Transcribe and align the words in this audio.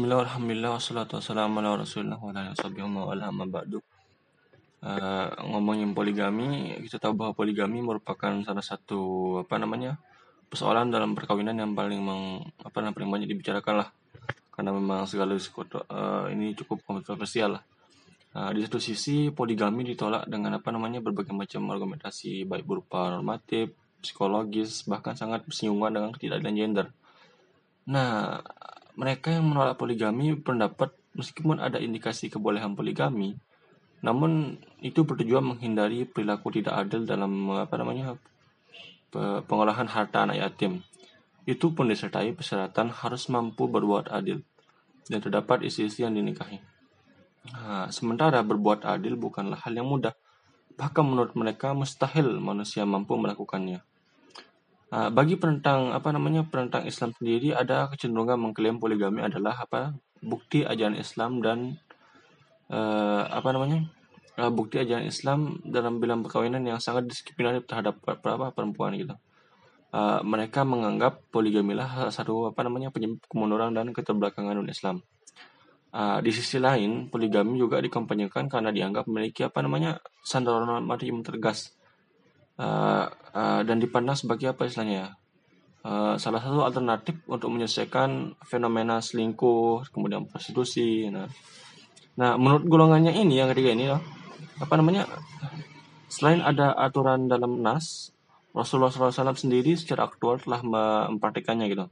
Bismillah, 0.00 0.32
alhamdulillah, 0.32 0.70
wassalatu 0.80 1.20
wassalamu 1.20 1.60
ala 1.60 1.76
rasulullah 1.84 2.16
wa 2.16 2.32
ala 2.32 2.56
wa 2.56 3.12
ala 3.12 3.28
ba'du. 3.44 3.84
Uh, 4.80 5.28
ngomongin 5.44 5.92
poligami, 5.92 6.72
kita 6.88 6.96
tahu 6.96 7.12
bahwa 7.12 7.36
poligami 7.36 7.84
merupakan 7.84 8.32
salah 8.40 8.64
satu 8.64 8.96
apa 9.44 9.60
namanya 9.60 10.00
persoalan 10.48 10.88
dalam 10.88 11.12
perkawinan 11.12 11.52
yang 11.52 11.76
paling 11.76 12.00
meng, 12.00 12.48
apa 12.64 12.80
namanya 12.80 12.96
paling 12.96 13.10
banyak 13.12 13.28
dibicarakan 13.28 13.84
lah, 13.84 13.88
karena 14.48 14.72
memang 14.72 15.04
segala 15.04 15.36
uh, 15.36 16.32
ini 16.32 16.56
cukup 16.56 16.80
kontroversial 16.80 17.60
lah. 17.60 17.62
Uh, 18.32 18.56
di 18.56 18.64
satu 18.64 18.80
sisi 18.80 19.28
poligami 19.28 19.84
ditolak 19.84 20.24
dengan 20.32 20.56
apa 20.56 20.72
namanya 20.72 21.04
berbagai 21.04 21.36
macam 21.36 21.76
argumentasi 21.76 22.48
baik 22.48 22.64
berupa 22.64 23.12
normatif, 23.12 23.76
psikologis, 24.00 24.80
bahkan 24.88 25.12
sangat 25.12 25.44
bersinggungan 25.44 25.92
dengan 25.92 26.08
ketidakadilan 26.16 26.56
gender. 26.56 26.86
Nah, 27.84 28.40
mereka 29.00 29.32
yang 29.32 29.48
menolak 29.48 29.80
poligami 29.80 30.36
pendapat 30.36 30.92
meskipun 31.16 31.56
ada 31.56 31.80
indikasi 31.80 32.28
kebolehan 32.28 32.76
poligami, 32.76 33.32
namun 34.04 34.60
itu 34.84 35.08
bertujuan 35.08 35.40
menghindari 35.40 36.04
perilaku 36.04 36.52
tidak 36.52 36.84
adil 36.84 37.08
dalam 37.08 37.32
apa 37.56 37.80
namanya 37.80 38.20
pengolahan 39.48 39.88
harta 39.88 40.28
anak 40.28 40.36
yatim. 40.44 40.84
Itu 41.48 41.72
pun 41.72 41.88
disertai 41.88 42.36
persyaratan 42.36 42.92
harus 42.92 43.32
mampu 43.32 43.72
berbuat 43.72 44.12
adil 44.12 44.44
dan 45.08 45.24
terdapat 45.24 45.64
istri-istri 45.64 46.04
yang 46.04 46.12
dinikahi. 46.12 46.60
Nah, 47.56 47.88
sementara 47.88 48.44
berbuat 48.44 48.84
adil 48.84 49.16
bukanlah 49.16 49.56
hal 49.64 49.72
yang 49.72 49.88
mudah, 49.88 50.12
bahkan 50.76 51.08
menurut 51.08 51.32
mereka 51.32 51.72
mustahil 51.72 52.36
manusia 52.36 52.84
mampu 52.84 53.16
melakukannya. 53.16 53.80
Uh, 54.90 55.06
bagi 55.06 55.38
penentang 55.38 55.94
apa 55.94 56.10
namanya 56.10 56.42
penentang 56.42 56.82
Islam 56.82 57.14
sendiri 57.14 57.54
ada 57.54 57.86
kecenderungan 57.94 58.34
mengklaim 58.34 58.82
poligami 58.82 59.22
adalah 59.22 59.62
apa 59.62 59.94
bukti 60.18 60.66
ajaran 60.66 60.98
Islam 60.98 61.38
dan 61.38 61.78
uh, 62.74 63.22
apa 63.30 63.54
namanya 63.54 63.86
uh, 64.34 64.50
bukti 64.50 64.82
ajaran 64.82 65.06
Islam 65.06 65.62
dalam 65.62 66.02
bilang 66.02 66.26
perkawinan 66.26 66.66
yang 66.66 66.82
sangat 66.82 67.06
diskriminatif 67.06 67.70
terhadap 67.70 68.02
apa 68.02 68.50
perempuan 68.50 68.98
gitu. 68.98 69.14
Uh, 69.94 70.26
mereka 70.26 70.66
menganggap 70.66 71.22
poligami 71.30 71.78
lah 71.78 72.10
satu 72.10 72.50
apa 72.50 72.66
namanya 72.66 72.90
penyebab 72.90 73.22
kemunduran 73.30 73.70
dan 73.70 73.94
keterbelakangan 73.94 74.58
Islam. 74.66 75.06
Uh, 75.94 76.18
di 76.18 76.34
sisi 76.34 76.58
lain, 76.58 77.06
poligami 77.06 77.62
juga 77.62 77.78
dikampanyekan 77.78 78.50
karena 78.50 78.74
dianggap 78.74 79.06
memiliki 79.06 79.46
apa 79.46 79.62
namanya 79.62 80.02
sandaran 80.26 80.66
normatif 80.66 81.14
yang 81.14 81.22
tergas 81.22 81.78
uh, 82.58 83.06
uh, 83.10 83.60
dan 83.62 83.76
dipandang 83.78 84.18
sebagai 84.18 84.50
apa 84.50 84.66
istilahnya 84.66 85.20
Uh, 85.80 86.12
salah 86.20 86.44
satu 86.44 86.60
alternatif 86.60 87.24
untuk 87.24 87.48
menyelesaikan 87.48 88.36
fenomena 88.44 89.00
selingkuh, 89.00 89.80
kemudian 89.88 90.28
prostitusi. 90.28 91.08
Nah, 91.08 91.24
nah 92.20 92.36
menurut 92.36 92.68
golongannya 92.68 93.16
ini 93.16 93.40
yang 93.40 93.48
ketiga 93.48 93.72
ini 93.72 93.88
loh, 93.88 94.04
apa 94.60 94.76
namanya? 94.76 95.08
Selain 96.12 96.44
ada 96.44 96.76
aturan 96.76 97.32
dalam 97.32 97.64
nas, 97.64 98.12
Rasulullah 98.52 98.92
SAW 98.92 99.32
sendiri 99.32 99.72
secara 99.72 100.04
aktual 100.04 100.36
telah 100.44 100.60
mempraktikannya 100.60 101.66
gitu. 101.72 101.88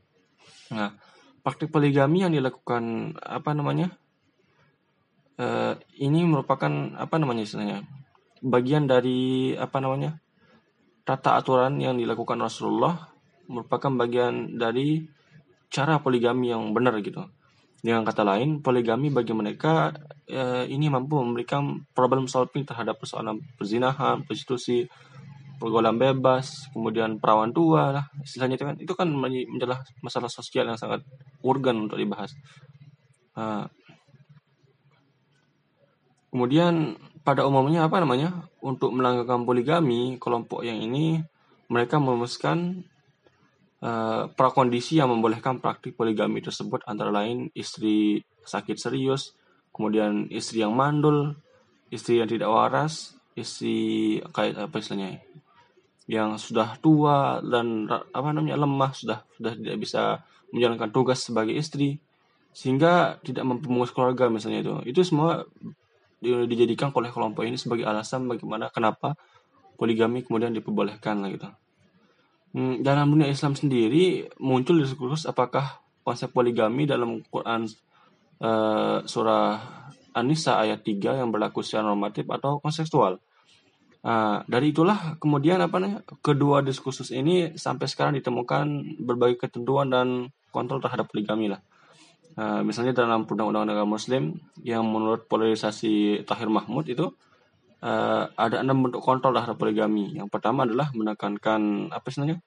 Nah, 0.76 0.92
praktik 1.40 1.72
poligami 1.72 2.28
yang 2.28 2.32
dilakukan 2.36 3.16
apa 3.24 3.56
namanya? 3.56 3.88
Uh, 5.40 5.80
ini 5.96 6.28
merupakan 6.28 6.92
apa 6.92 7.16
namanya 7.16 7.48
istilahnya? 7.48 7.88
Bagian 8.44 8.84
dari 8.84 9.56
apa 9.56 9.80
namanya? 9.80 10.20
Tata 11.08 11.40
aturan 11.40 11.80
yang 11.80 11.96
dilakukan 11.96 12.36
Rasulullah 12.36 13.08
merupakan 13.48 13.88
bagian 13.96 14.60
dari 14.60 15.00
cara 15.72 16.04
poligami 16.04 16.52
yang 16.52 16.76
benar 16.76 17.00
gitu. 17.00 17.24
Dengan 17.80 18.04
kata 18.04 18.28
lain, 18.28 18.60
poligami 18.60 19.08
bagi 19.08 19.32
mereka 19.32 19.88
eh, 20.28 20.68
ini 20.68 20.92
mampu 20.92 21.16
memberikan 21.16 21.88
problem 21.96 22.28
solving 22.28 22.68
terhadap 22.68 23.00
persoalan 23.00 23.40
perzinahan, 23.56 24.20
prostitusi, 24.28 24.84
pergaulan 25.56 25.96
bebas, 25.96 26.68
kemudian 26.76 27.16
perawan 27.16 27.56
tua 27.56 27.94
lah, 27.94 28.04
istilahnya 28.20 28.60
itu 28.60 28.66
kan 28.68 28.76
itu 28.76 28.92
kan 28.92 29.08
menjelaskan 29.08 29.96
masalah 30.04 30.28
sosial 30.28 30.68
yang 30.68 30.76
sangat 30.76 31.00
urgen 31.40 31.88
untuk 31.88 31.96
dibahas. 31.96 32.36
Nah, 33.32 33.64
kemudian 36.28 36.98
pada 37.28 37.44
umumnya 37.44 37.84
apa 37.84 38.00
namanya 38.00 38.48
untuk 38.64 38.88
melanggarkan 38.96 39.44
poligami 39.44 40.16
kelompok 40.16 40.64
yang 40.64 40.80
ini 40.80 41.20
mereka 41.68 42.00
merumuskan 42.00 42.88
uh, 43.84 44.32
prakondisi 44.32 44.96
yang 44.96 45.12
membolehkan 45.12 45.60
praktik 45.60 45.92
poligami 45.92 46.40
tersebut 46.40 46.80
antara 46.88 47.12
lain 47.12 47.52
istri 47.52 48.24
sakit 48.48 48.80
serius 48.80 49.36
kemudian 49.76 50.32
istri 50.32 50.64
yang 50.64 50.72
mandul 50.72 51.36
istri 51.92 52.16
yang 52.16 52.32
tidak 52.32 52.48
waras 52.48 53.12
istri 53.36 54.16
kayak 54.32 54.64
apa 54.64 54.80
istilahnya 54.80 55.20
yang 56.08 56.40
sudah 56.40 56.80
tua 56.80 57.44
dan 57.44 57.84
apa 57.92 58.28
namanya 58.32 58.56
lemah 58.56 58.96
sudah 58.96 59.20
sudah 59.36 59.52
tidak 59.52 59.76
bisa 59.76 60.24
menjalankan 60.48 60.88
tugas 60.88 61.20
sebagai 61.28 61.52
istri 61.52 62.00
sehingga 62.56 63.20
tidak 63.20 63.44
mampu 63.44 63.68
mengurus 63.68 63.92
keluarga 63.92 64.32
misalnya 64.32 64.64
itu. 64.64 64.74
Itu 64.88 65.00
semua 65.04 65.44
dijadikan 66.22 66.90
oleh 66.90 67.10
kelompok 67.14 67.46
ini 67.46 67.54
sebagai 67.54 67.86
alasan 67.86 68.26
bagaimana 68.26 68.70
kenapa 68.74 69.14
poligami 69.78 70.26
kemudian 70.26 70.50
diperbolehkan 70.50 71.22
lah 71.22 71.30
gitu. 71.30 71.48
Hmm, 72.52 72.80
dalam 72.82 73.12
dunia 73.12 73.30
Islam 73.30 73.54
sendiri 73.54 74.26
muncul 74.42 74.80
diskursus 74.82 75.28
apakah 75.28 75.84
konsep 76.02 76.32
poligami 76.32 76.88
dalam 76.88 77.20
Quran 77.28 77.68
uh, 78.42 79.04
surah 79.04 79.60
An-Nisa 80.16 80.58
ayat 80.58 80.82
3 80.82 81.22
yang 81.22 81.30
berlaku 81.30 81.62
secara 81.62 81.86
normatif 81.86 82.26
atau 82.26 82.58
konseksual. 82.58 83.22
Uh, 83.98 84.40
dari 84.46 84.72
itulah 84.72 85.18
kemudian 85.18 85.58
apa 85.60 85.76
namanya 85.82 86.00
kedua 86.22 86.62
diskursus 86.62 87.10
ini 87.10 87.58
sampai 87.58 87.86
sekarang 87.90 88.14
ditemukan 88.16 88.96
berbagai 89.02 89.46
ketentuan 89.46 89.90
dan 89.90 90.32
kontrol 90.50 90.82
terhadap 90.82 91.06
poligami 91.12 91.52
lah. 91.52 91.60
Uh, 92.38 92.62
misalnya 92.62 92.94
dalam 92.94 93.26
undang-undang 93.26 93.66
negara 93.66 93.82
Muslim 93.82 94.38
yang 94.62 94.86
menurut 94.86 95.26
polarisasi 95.26 96.22
Tahir 96.22 96.46
Mahmud 96.46 96.86
itu 96.86 97.10
uh, 97.82 98.30
ada 98.30 98.62
enam 98.62 98.86
bentuk 98.86 99.02
kontrol 99.02 99.34
terhadap 99.34 99.58
poligami. 99.58 100.14
Yang 100.14 100.30
pertama 100.30 100.62
adalah 100.62 100.94
menekankan 100.94 101.90
apa 101.90 102.06
sebenarnya 102.06 102.38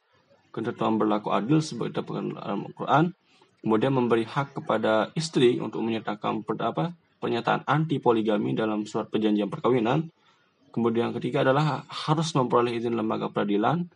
ketentuan 0.55 0.95
berlaku 0.95 1.35
adil 1.35 1.59
sebagai 1.59 1.99
dalam 1.99 2.31
Al-Quran, 2.39 3.11
kemudian 3.59 3.91
memberi 3.91 4.23
hak 4.23 4.63
kepada 4.63 5.11
istri 5.11 5.59
untuk 5.59 5.83
menyatakan 5.83 6.39
apa 6.43 6.95
pernyataan 7.19 7.67
anti 7.67 7.99
poligami 7.99 8.55
dalam 8.55 8.87
surat 8.87 9.11
perjanjian 9.11 9.51
perkawinan. 9.51 10.07
Kemudian 10.71 11.11
ketiga 11.11 11.43
adalah 11.43 11.83
harus 11.91 12.31
memperoleh 12.31 12.79
izin 12.79 12.95
lembaga 12.95 13.27
peradilan. 13.27 13.91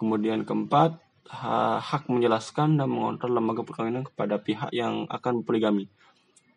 Kemudian 0.00 0.48
keempat 0.48 0.96
hak 1.30 2.08
menjelaskan 2.10 2.78
dan 2.78 2.88
mengontrol 2.90 3.34
lembaga 3.34 3.62
perkawinan 3.66 4.06
kepada 4.06 4.38
pihak 4.38 4.70
yang 4.70 5.06
akan 5.10 5.42
poligami. 5.42 5.90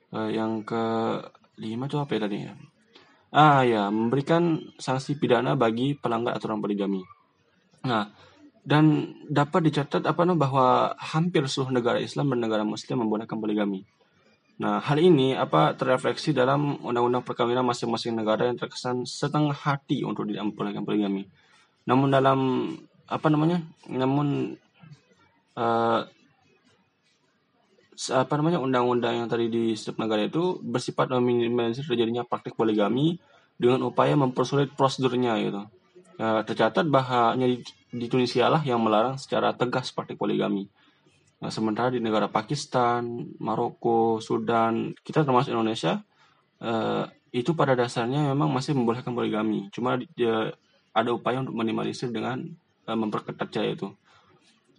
Uh, 0.10 0.30
yang 0.30 0.66
kelima 0.66 1.86
itu 1.86 1.98
apa 2.02 2.12
ya 2.18 2.22
tadi? 2.26 2.38
Ah 3.30 3.62
ya, 3.62 3.94
memberikan 3.94 4.58
sanksi 4.82 5.22
pidana 5.22 5.54
bagi 5.54 5.94
pelanggar 5.94 6.34
aturan 6.34 6.58
poligami. 6.58 7.06
Nah, 7.86 8.10
dan 8.66 9.16
dapat 9.30 9.70
dicatat 9.70 10.04
apa 10.04 10.22
namanya 10.26 10.50
bahwa 10.50 10.66
hampir 10.98 11.46
seluruh 11.46 11.74
negara 11.74 12.02
Islam 12.02 12.34
dan 12.34 12.40
negara 12.50 12.64
Muslim 12.66 13.06
menggunakan 13.06 13.38
poligami. 13.38 13.86
Nah, 14.60 14.84
hal 14.84 15.00
ini 15.00 15.38
apa 15.40 15.72
terrefleksi 15.78 16.36
dalam 16.36 16.84
undang-undang 16.84 17.24
perkawinan 17.24 17.64
masing-masing 17.64 18.12
negara 18.12 18.44
yang 18.50 18.60
terkesan 18.60 19.08
setengah 19.08 19.56
hati 19.56 20.04
untuk 20.04 20.28
tidak 20.28 20.52
poligami. 20.58 21.32
Namun 21.88 22.12
dalam 22.12 22.40
apa 23.10 23.28
namanya 23.28 23.66
namun 23.90 24.54
uh, 25.58 26.02
apa 28.00 28.34
namanya 28.40 28.64
undang-undang 28.64 29.20
yang 29.20 29.28
tadi 29.28 29.52
di 29.52 29.76
setiap 29.76 30.00
negara 30.00 30.24
itu 30.24 30.56
bersifat 30.64 31.12
meminimalisir 31.20 31.84
terjadinya 31.84 32.24
praktik 32.24 32.56
poligami 32.56 33.20
dengan 33.60 33.84
upaya 33.84 34.16
mempersulit 34.16 34.72
prosedurnya 34.72 35.36
gitu. 35.44 35.68
Uh, 36.20 36.40
tercatat 36.48 36.88
bahwa 36.88 37.36
di, 37.36 37.60
di 37.92 38.08
Tunisia 38.08 38.48
lah 38.48 38.64
yang 38.64 38.80
melarang 38.80 39.20
secara 39.20 39.52
tegas 39.52 39.92
praktik 39.92 40.16
poligami. 40.16 40.72
Nah, 41.44 41.52
sementara 41.52 41.92
di 41.92 42.04
negara 42.04 42.28
Pakistan, 42.28 43.08
Maroko, 43.40 44.20
Sudan, 44.20 44.96
kita 45.04 45.24
termasuk 45.24 45.56
Indonesia, 45.56 46.00
uh, 46.64 47.04
itu 47.32 47.56
pada 47.56 47.76
dasarnya 47.76 48.32
memang 48.32 48.52
masih 48.52 48.76
membolehkan 48.76 49.12
poligami. 49.12 49.68
Cuma 49.72 50.00
uh, 50.00 50.48
ada 50.92 51.10
upaya 51.12 51.44
untuk 51.44 51.56
minimalisir 51.56 52.12
dengan 52.12 52.48
memperketat 52.96 53.48
cara 53.50 53.68
itu. 53.68 53.90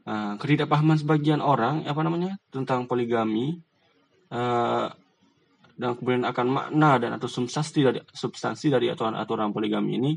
Nah, 0.07 0.35
ketidakpahaman 0.41 0.97
sebagian 0.97 1.45
orang 1.45 1.85
apa 1.85 2.01
namanya 2.01 2.41
tentang 2.49 2.89
poligami 2.89 3.61
uh, 4.33 4.89
dan 5.81 5.91
kemudian 5.97 6.25
akan 6.29 6.47
makna 6.49 7.01
dan 7.01 7.11
atau 7.17 7.29
substansi 7.29 7.79
dari 7.85 7.99
substansi 8.09 8.69
dari 8.69 8.93
aturan-aturan 8.93 9.53
poligami 9.53 9.97
ini 9.97 10.13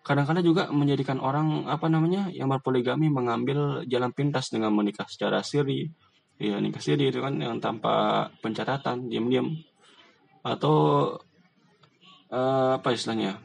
kadang-kadang 0.00 0.44
juga 0.44 0.62
menjadikan 0.72 1.20
orang 1.20 1.68
apa 1.68 1.90
namanya 1.90 2.32
yang 2.32 2.48
berpoligami 2.48 3.12
mengambil 3.12 3.84
jalan 3.84 4.14
pintas 4.14 4.48
dengan 4.48 4.72
menikah 4.72 5.04
secara 5.10 5.44
siri 5.44 5.90
ya 6.40 6.56
nikah 6.56 6.80
siri 6.80 7.12
itu 7.12 7.20
kan 7.20 7.36
yang 7.36 7.60
tanpa 7.60 8.26
pencatatan 8.40 9.12
diam-diam 9.12 9.60
atau 10.40 10.76
uh, 12.32 12.80
apa 12.80 12.88
istilahnya 12.96 13.36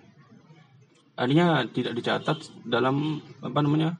artinya 1.15 1.63
tidak 1.71 1.95
dicatat 1.95 2.37
dalam 2.67 3.23
apa 3.39 3.59
namanya 3.63 3.95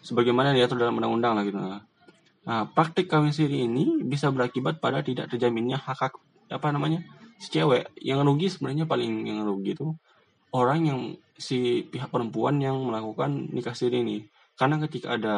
sebagaimana 0.00 0.56
diatur 0.56 0.80
dalam 0.80 0.96
undang-undang 0.96 1.36
lah 1.36 1.44
gitu. 1.44 1.60
Nah 1.60 2.60
praktik 2.72 3.12
kawin 3.12 3.32
siri 3.36 3.68
ini 3.68 4.00
bisa 4.04 4.32
berakibat 4.32 4.80
pada 4.80 5.04
tidak 5.04 5.28
terjaminnya 5.28 5.76
hak 5.76 5.98
hak 6.08 6.12
apa 6.48 6.68
namanya 6.72 7.04
si 7.36 7.52
cewek. 7.52 7.92
Yang 8.00 8.18
rugi 8.24 8.46
sebenarnya 8.48 8.88
paling 8.88 9.28
yang 9.28 9.44
rugi 9.44 9.76
itu 9.76 9.92
orang 10.56 10.80
yang 10.88 11.00
si 11.36 11.84
pihak 11.84 12.08
perempuan 12.08 12.56
yang 12.56 12.80
melakukan 12.80 13.52
nikah 13.52 13.76
siri 13.76 14.00
ini. 14.00 14.24
Karena 14.56 14.80
ketika 14.88 15.20
ada 15.20 15.36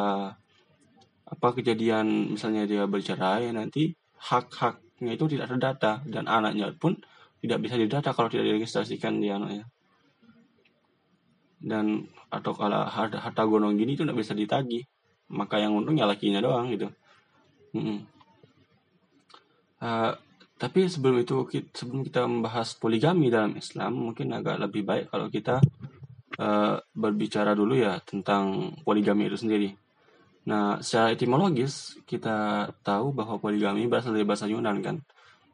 apa 1.27 1.49
kejadian 1.55 2.39
misalnya 2.39 2.67
dia 2.67 2.87
bercerai 2.87 3.51
nanti 3.51 3.91
hak-haknya 4.31 5.19
itu 5.19 5.27
tidak 5.27 5.51
terdata. 5.51 6.07
Dan 6.07 6.31
anaknya 6.31 6.71
pun 6.79 6.95
tidak 7.43 7.59
bisa 7.67 7.75
didata 7.75 8.15
kalau 8.15 8.31
tidak 8.31 8.55
diregistrasikan 8.55 9.19
dia 9.19 9.35
anaknya 9.35 9.67
dan 11.61 12.09
atau 12.33 12.57
kalau 12.57 12.89
harta, 12.89 13.21
harta 13.21 13.43
gonong 13.45 13.77
gini 13.77 13.95
itu 13.95 14.03
tidak 14.03 14.19
bisa 14.19 14.33
ditagih 14.33 14.83
maka 15.31 15.61
yang 15.61 15.77
untung 15.77 15.95
ya 15.95 16.09
lakinya 16.09 16.41
doang 16.41 16.73
gitu 16.73 16.89
-mm. 17.77 18.01
Uh, 19.81 20.12
tapi 20.61 20.85
sebelum 20.93 21.25
itu 21.25 21.41
sebelum 21.73 22.05
kita 22.05 22.29
membahas 22.29 22.77
poligami 22.77 23.33
dalam 23.33 23.57
Islam 23.57 24.12
mungkin 24.12 24.29
agak 24.37 24.61
lebih 24.61 24.85
baik 24.85 25.09
kalau 25.09 25.33
kita 25.33 25.57
uh, 26.37 26.77
berbicara 26.93 27.57
dulu 27.57 27.81
ya 27.81 27.97
tentang 28.05 28.77
poligami 28.85 29.33
itu 29.33 29.41
sendiri. 29.41 29.73
Nah, 30.53 30.85
secara 30.85 31.17
etimologis 31.17 31.97
kita 32.05 32.69
tahu 32.85 33.17
bahwa 33.17 33.41
poligami 33.41 33.89
berasal 33.89 34.12
dari 34.12 34.29
bahasa 34.29 34.45
Yunan 34.53 34.85
kan, 34.85 35.01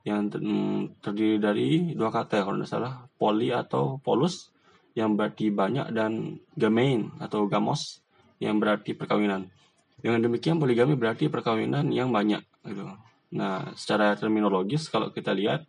yang 0.03 0.27
mm, 0.27 0.99
terdiri 0.99 1.39
dari 1.39 1.69
dua 1.95 2.11
kata 2.11 2.43
kalau 2.43 2.59
tidak 2.59 2.71
salah, 2.71 2.93
poli 3.15 3.55
atau 3.55 4.03
polus 4.03 4.51
yang 4.97 5.13
berarti 5.13 5.53
banyak 5.53 5.93
dan 5.93 6.41
gamein 6.57 7.13
atau 7.21 7.45
gamos 7.45 8.01
yang 8.41 8.57
berarti 8.57 8.97
perkawinan. 8.97 9.53
Dengan 10.01 10.25
demikian 10.25 10.57
poligami 10.57 10.97
berarti 10.97 11.29
perkawinan 11.29 11.93
yang 11.93 12.09
banyak 12.09 12.41
gitu. 12.65 12.89
Nah, 13.37 13.77
secara 13.77 14.17
terminologis 14.17 14.89
kalau 14.89 15.13
kita 15.13 15.37
lihat 15.37 15.69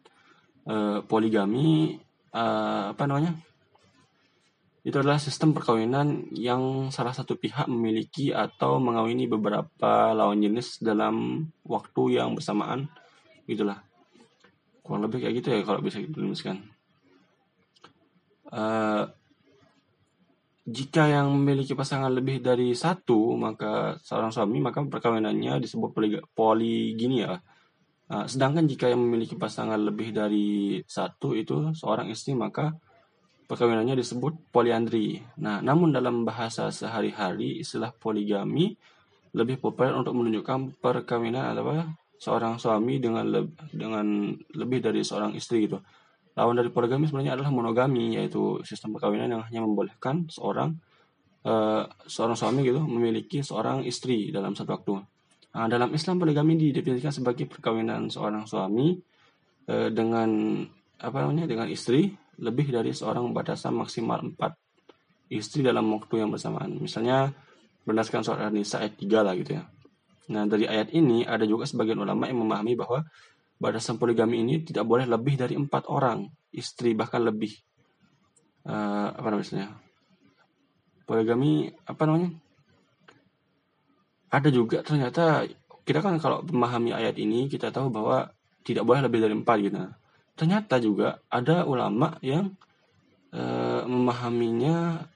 eh, 0.63 1.03
poligami 1.03 1.99
eh, 2.31 2.83
apa 2.95 3.03
namanya? 3.03 3.35
Itu 4.87 5.03
adalah 5.03 5.19
sistem 5.19 5.51
perkawinan 5.51 6.31
yang 6.31 6.87
salah 6.95 7.11
satu 7.11 7.35
pihak 7.35 7.67
memiliki 7.67 8.31
atau 8.31 8.79
mengawini 8.79 9.27
beberapa 9.27 10.15
lawan 10.15 10.39
jenis 10.39 10.79
dalam 10.79 11.43
waktu 11.67 12.23
yang 12.23 12.31
bersamaan. 12.31 12.87
Itulah. 13.43 13.83
Kurang 14.79 15.03
lebih 15.03 15.27
kayak 15.27 15.43
gitu 15.43 15.47
ya 15.51 15.67
kalau 15.67 15.83
bisa 15.83 15.99
dituliskan. 15.99 16.76
Uh, 18.47 19.05
jika 20.67 21.07
yang 21.07 21.31
memiliki 21.31 21.71
pasangan 21.71 22.11
lebih 22.11 22.43
dari 22.43 22.75
satu, 22.75 23.39
maka 23.39 23.95
seorang 24.03 24.35
suami 24.35 24.59
maka 24.59 24.83
perkawinannya 24.83 25.63
disebut 25.63 25.95
poligini 26.35 27.23
ya. 27.23 27.39
Nah, 28.07 28.23
sedangkan 28.27 28.67
jika 28.67 28.91
yang 28.91 29.03
memiliki 29.03 29.35
pasangan 29.35 29.79
lebih 29.79 30.15
dari 30.15 30.79
satu 30.83 31.35
itu 31.35 31.75
seorang 31.75 32.07
istri 32.11 32.35
maka 32.35 32.71
perkawinannya 33.47 33.95
disebut 33.95 34.51
poliandri. 34.51 35.23
Nah, 35.39 35.63
namun 35.63 35.95
dalam 35.95 36.27
bahasa 36.27 36.67
sehari-hari 36.67 37.63
istilah 37.63 37.95
poligami 37.95 38.75
lebih 39.35 39.59
populer 39.59 39.95
untuk 39.95 40.15
menunjukkan 40.19 40.79
perkawinan 40.83 41.55
adalah 41.55 41.87
seorang 42.19 42.59
suami 42.59 42.99
dengan 42.99 43.23
le 43.27 43.41
dengan 43.71 44.35
lebih 44.55 44.83
dari 44.83 45.03
seorang 45.03 45.31
istri 45.35 45.67
gitu. 45.67 45.79
Lawan 46.37 46.53
dari 46.53 46.69
poligami 46.69 47.09
sebenarnya 47.09 47.33
adalah 47.33 47.49
monogami 47.49 48.13
yaitu 48.13 48.61
sistem 48.61 48.93
perkawinan 48.93 49.33
yang 49.33 49.41
hanya 49.41 49.65
membolehkan 49.65 50.29
seorang 50.29 50.77
uh, 51.49 51.83
seorang 52.05 52.37
suami 52.37 52.61
gitu 52.61 52.77
memiliki 52.85 53.41
seorang 53.41 53.81
istri 53.81 54.29
dalam 54.29 54.53
satu 54.53 54.69
waktu. 54.77 54.93
Nah, 55.57 55.65
dalam 55.65 55.89
Islam 55.97 56.21
poligami 56.21 56.53
didefinisikan 56.53 57.09
sebagai 57.09 57.49
perkawinan 57.49 58.13
seorang 58.13 58.45
suami 58.45 58.93
eh, 59.65 59.89
dengan 59.89 60.61
apa 61.01 61.17
namanya 61.25 61.49
dengan 61.49 61.65
istri 61.65 62.13
lebih 62.37 62.69
dari 62.69 62.93
seorang 62.93 63.33
batasan 63.33 63.73
maksimal 63.73 64.21
empat 64.21 64.53
istri 65.33 65.65
dalam 65.65 65.89
waktu 65.97 66.21
yang 66.21 66.29
bersamaan. 66.29 66.77
Misalnya 66.77 67.33
berdasarkan 67.81 68.21
surat 68.21 68.45
An-Nisa 68.45 68.85
ayat 68.85 69.01
3 69.01 69.25
lah 69.25 69.33
gitu 69.33 69.57
ya. 69.57 69.65
Nah, 70.29 70.43
dari 70.45 70.69
ayat 70.69 70.93
ini 70.93 71.25
ada 71.25 71.47
juga 71.47 71.65
sebagian 71.65 72.05
ulama 72.05 72.29
yang 72.29 72.37
memahami 72.43 72.77
bahwa 72.77 73.01
batasan 73.57 73.97
poligami 73.97 74.45
ini 74.45 74.61
tidak 74.61 74.85
boleh 74.85 75.09
lebih 75.09 75.37
dari 75.37 75.57
empat 75.57 75.89
orang 75.89 76.25
istri 76.53 76.93
bahkan 76.93 77.25
lebih 77.25 77.53
uh, 78.69 79.13
apa 79.13 79.27
namanya 79.33 79.77
poligami 81.09 81.69
apa 81.85 82.01
namanya 82.05 82.29
ada 84.27 84.49
juga 84.51 84.83
ternyata 84.83 85.47
kita 85.87 86.03
kan 86.03 86.19
kalau 86.19 86.43
memahami 86.43 86.91
ayat 86.91 87.15
ini 87.15 87.47
kita 87.47 87.71
tahu 87.71 87.87
bahwa 87.87 88.27
tidak 88.67 88.83
boleh 88.83 89.07
lebih 89.07 89.23
dari 89.23 89.33
empat 89.39 89.57
gitu. 89.63 89.79
Ternyata 90.35 90.75
juga 90.83 91.23
ada 91.31 91.63
ulama 91.63 92.19
yang 92.19 92.51
e, 93.31 93.41
memahaminya 93.87 95.07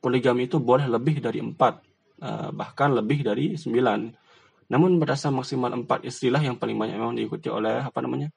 poligami 0.00 0.48
itu 0.48 0.56
boleh 0.56 0.88
lebih 0.88 1.20
dari 1.20 1.44
empat, 1.44 1.84
e, 2.16 2.28
bahkan 2.56 2.96
lebih 2.96 3.20
dari 3.20 3.60
sembilan. 3.60 4.29
Namun 4.70 5.02
berdasar 5.02 5.34
maksimal 5.34 5.74
empat 5.74 6.06
istilah 6.06 6.38
yang 6.38 6.54
paling 6.54 6.78
banyak 6.78 6.94
memang 6.94 7.18
diikuti 7.18 7.50
oleh 7.50 7.82
apa 7.82 7.98
namanya 7.98 8.30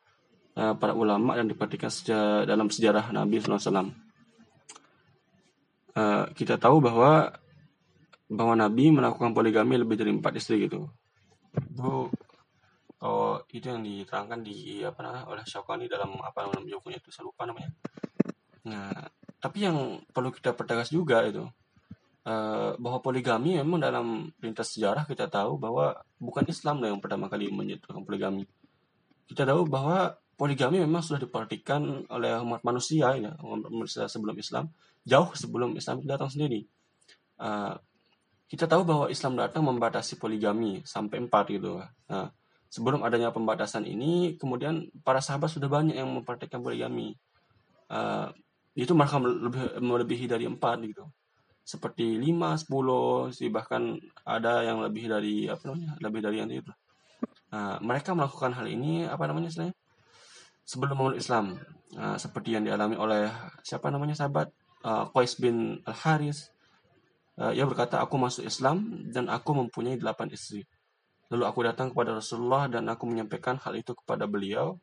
e, 0.57 0.73
para 0.73 0.97
ulama 0.97 1.37
dan 1.37 1.45
diperhatikan 1.45 1.93
sejarah, 1.93 2.49
dalam 2.49 2.67
sejarah 2.73 3.13
Nabi 3.13 3.37
SAW. 3.37 3.93
E, 5.93 6.03
kita 6.33 6.57
tahu 6.57 6.81
bahwa 6.81 7.29
bahwa 8.33 8.53
Nabi 8.57 8.89
melakukan 8.89 9.29
poligami 9.29 9.77
lebih 9.77 9.93
dari 9.93 10.09
empat 10.09 10.33
istri 10.41 10.65
gitu. 10.65 10.89
Itu 11.53 12.09
oh 13.03 13.35
itu 13.53 13.69
yang 13.69 13.85
diterangkan 13.85 14.41
di 14.41 14.81
apa 14.81 15.05
namanya 15.05 15.29
oleh 15.29 15.43
Syakani 15.45 15.85
dalam 15.85 16.17
apa 16.17 16.49
namanya 16.49 16.97
itu 16.97 17.13
saya 17.13 17.29
lupa 17.29 17.45
namanya. 17.45 17.69
Nah, 18.65 18.89
tapi 19.37 19.69
yang 19.69 20.01
perlu 20.09 20.33
kita 20.33 20.57
pertegas 20.57 20.89
juga 20.89 21.21
itu 21.29 21.45
uh, 22.27 22.75
bahwa 22.79 22.99
poligami 23.03 23.59
memang 23.59 23.79
dalam 23.83 24.31
lintas 24.39 24.75
sejarah 24.75 25.07
kita 25.07 25.27
tahu 25.27 25.59
bahwa 25.59 25.99
bukan 26.19 26.43
Islam 26.47 26.83
yang 26.83 26.99
pertama 26.99 27.27
kali 27.27 27.51
menyatakan 27.51 28.03
poligami. 28.03 28.47
Kita 29.27 29.47
tahu 29.47 29.67
bahwa 29.67 30.15
poligami 30.35 30.83
memang 30.83 31.03
sudah 31.03 31.23
diperhatikan 31.23 32.07
oleh 32.11 32.39
umat 32.43 32.61
manusia 32.65 33.15
ya, 33.15 33.31
umat 33.39 33.71
manusia 33.71 34.07
sebelum 34.09 34.35
Islam, 34.35 34.71
jauh 35.07 35.31
sebelum 35.35 35.75
Islam 35.75 36.03
datang 36.03 36.31
sendiri. 36.31 36.67
Uh, 37.39 37.75
kita 38.47 38.69
tahu 38.69 38.85
bahwa 38.85 39.05
Islam 39.09 39.33
datang 39.39 39.65
membatasi 39.65 40.21
poligami 40.21 40.85
sampai 40.85 41.25
empat 41.25 41.49
gitu. 41.49 41.81
Nah, 41.81 42.29
sebelum 42.69 43.01
adanya 43.01 43.33
pembatasan 43.33 43.85
ini, 43.89 44.37
kemudian 44.37 44.93
para 45.01 45.21
sahabat 45.21 45.49
sudah 45.49 45.65
banyak 45.65 45.97
yang 45.97 46.09
mempraktikkan 46.09 46.61
poligami. 46.61 47.17
Uh, 47.89 48.29
itu 48.73 48.93
mereka 48.93 49.21
lebih 49.21 49.81
melebihi 49.81 50.25
dari 50.25 50.45
empat 50.49 50.81
gitu. 50.85 51.05
Seperti 51.63 52.19
lima, 52.19 52.59
sepuluh, 52.59 53.31
sih 53.31 53.47
bahkan 53.47 53.95
ada 54.27 54.67
yang 54.67 54.83
lebih 54.83 55.07
dari 55.07 55.47
apa 55.47 55.63
namanya, 55.71 55.95
lebih 56.03 56.19
dari 56.19 56.37
yang 56.43 56.51
itu. 56.51 56.71
Nah, 57.55 57.79
mereka 57.79 58.11
melakukan 58.11 58.51
hal 58.51 58.67
ini 58.67 59.07
apa 59.07 59.23
namanya 59.25 59.47
istilahnya? 59.47 59.75
Sebelum 60.63 60.95
memeluk 60.95 61.19
Islam, 61.19 61.59
nah, 61.95 62.19
seperti 62.19 62.55
yang 62.55 62.63
dialami 62.67 62.95
oleh 62.99 63.31
siapa 63.63 63.91
namanya 63.91 64.15
sahabat 64.15 64.51
uh, 64.83 65.07
bin 65.39 65.79
Al 65.87 65.95
Haris, 65.95 66.53
Uh, 67.33 67.49
ia 67.49 67.65
berkata, 67.65 67.97
aku 67.97 68.13
masuk 68.21 68.45
Islam 68.45 69.09
dan 69.09 69.25
aku 69.25 69.57
mempunyai 69.57 69.97
delapan 69.97 70.29
istri. 70.29 70.69
Lalu 71.33 71.43
aku 71.49 71.59
datang 71.65 71.89
kepada 71.89 72.13
Rasulullah 72.13 72.69
dan 72.69 72.85
aku 72.85 73.09
menyampaikan 73.09 73.57
hal 73.57 73.73
itu 73.73 73.97
kepada 73.97 74.29
beliau. 74.29 74.77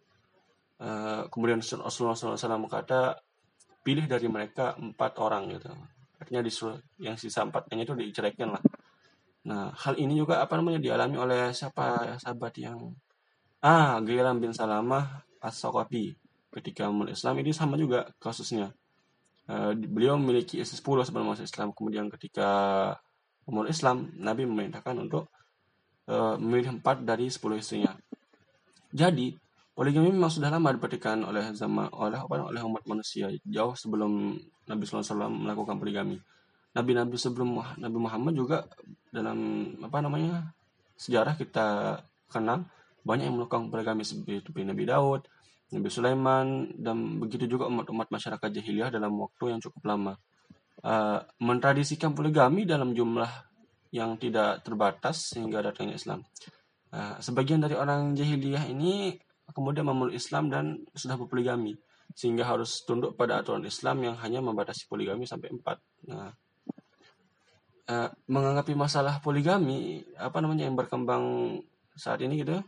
Uh, 0.83 1.31
kemudian 1.31 1.63
Rasulullah 1.63 2.19
SAW 2.19 2.67
berkata, 2.67 3.23
pilih 3.87 4.11
dari 4.11 4.27
mereka 4.27 4.75
empat 4.75 5.23
orang 5.23 5.47
gitu. 5.55 5.71
Artinya 6.21 6.45
disuruh 6.45 6.77
yang 7.01 7.17
sisa 7.17 7.43
empatnya 7.43 7.83
itu 7.83 7.97
diceraikan 7.97 8.53
lah. 8.53 8.63
Nah, 9.49 9.73
hal 9.73 9.97
ini 9.97 10.21
juga 10.21 10.45
apa 10.45 10.61
namanya 10.61 10.79
dialami 10.79 11.17
oleh 11.17 11.43
siapa 11.57 12.17
sahabat 12.21 12.61
yang 12.61 12.93
ah 13.65 13.97
Gilam 14.05 14.37
bin 14.37 14.53
Salamah 14.53 15.25
as-Saqafi 15.41 16.13
ketika 16.61 16.93
mulai 16.93 17.17
Islam 17.17 17.41
ini 17.41 17.51
sama 17.57 17.81
juga 17.81 18.05
kasusnya 18.21 18.69
Eh, 19.51 19.73
beliau 19.75 20.15
memiliki 20.15 20.63
istri 20.63 20.79
10 20.79 21.03
sebelum 21.03 21.35
masuk 21.35 21.43
Islam. 21.43 21.75
Kemudian 21.75 22.07
ketika 22.07 22.49
umur 23.51 23.67
Islam, 23.67 24.15
Nabi 24.15 24.47
memerintahkan 24.47 24.95
untuk 24.95 25.27
uh, 26.07 26.39
memilih 26.39 26.79
4 26.79 27.03
dari 27.03 27.27
10 27.27 27.59
istrinya. 27.59 27.99
Jadi, 28.95 29.35
poligami 29.81 30.13
memang 30.13 30.29
sudah 30.29 30.53
lama 30.53 30.77
diperhatikan 30.77 31.25
oleh 31.25 31.57
zaman 31.57 31.89
oleh 31.97 32.21
apa 32.21 32.53
oleh 32.53 32.61
umat 32.61 32.85
manusia 32.85 33.33
jauh 33.49 33.73
sebelum 33.73 34.37
Nabi 34.69 34.85
SAW 34.85 35.33
melakukan 35.33 35.81
poligami. 35.81 36.21
Nabi-nabi 36.77 37.17
sebelum 37.17 37.57
Nabi 37.81 37.97
Muhammad 37.97 38.37
juga 38.37 38.69
dalam 39.09 39.73
apa 39.81 40.05
namanya 40.05 40.53
sejarah 41.01 41.33
kita 41.33 41.97
kenal 42.29 42.69
banyak 43.09 43.33
yang 43.33 43.41
melakukan 43.41 43.73
poligami 43.73 44.05
seperti 44.05 44.53
Nabi 44.69 44.85
Daud, 44.85 45.25
Nabi 45.73 45.89
Sulaiman 45.89 46.77
dan 46.77 47.17
begitu 47.17 47.49
juga 47.49 47.65
umat-umat 47.73 48.13
masyarakat 48.13 48.49
jahiliyah 48.53 48.93
dalam 48.93 49.17
waktu 49.17 49.57
yang 49.57 49.65
cukup 49.65 49.81
lama. 49.97 50.13
Uh, 50.85 51.25
mentradisikan 51.41 52.13
poligami 52.13 52.69
dalam 52.69 52.93
jumlah 52.93 53.33
yang 53.97 54.21
tidak 54.21 54.61
terbatas 54.61 55.33
sehingga 55.33 55.65
datangnya 55.65 55.97
Islam. 55.97 56.21
Uh, 56.93 57.17
sebagian 57.25 57.65
dari 57.65 57.81
orang 57.81 58.13
jahiliyah 58.13 58.69
ini 58.69 59.17
kemudian 59.53 59.87
memeluk 59.87 60.15
Islam 60.15 60.49
dan 60.49 60.83
sudah 60.95 61.19
berpoligami 61.21 61.77
sehingga 62.11 62.43
harus 62.43 62.83
tunduk 62.83 63.15
pada 63.15 63.39
aturan 63.39 63.63
Islam 63.63 64.03
yang 64.03 64.17
hanya 64.19 64.43
membatasi 64.43 64.91
poligami 64.91 65.31
sampai 65.31 65.55
empat. 65.55 65.79
Nah, 66.11 66.35
uh, 67.91 68.09
menganggapi 68.31 68.75
masalah 68.79 69.19
poligami 69.19 70.07
apa 70.15 70.39
namanya 70.39 70.71
yang 70.71 70.79
berkembang 70.79 71.59
saat 71.99 72.23
ini 72.23 72.47
gitu 72.47 72.63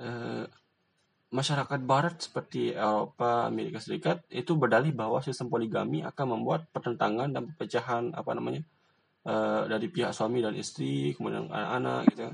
uh, 0.00 0.44
masyarakat 1.28 1.80
barat 1.84 2.16
seperti 2.24 2.72
Eropa 2.72 3.44
Amerika 3.44 3.76
Serikat 3.78 4.24
itu 4.32 4.56
berdalih 4.56 4.96
bahwa 4.96 5.20
sistem 5.20 5.52
poligami 5.52 6.00
akan 6.00 6.40
membuat 6.40 6.72
pertentangan 6.72 7.28
dan 7.28 7.52
perpecahan 7.52 8.16
apa 8.16 8.30
namanya 8.32 8.64
uh, 9.28 9.68
dari 9.68 9.92
pihak 9.92 10.16
suami 10.16 10.40
dan 10.40 10.56
istri 10.56 11.12
kemudian 11.12 11.52
anak-anak 11.52 12.00
gitu 12.16 12.26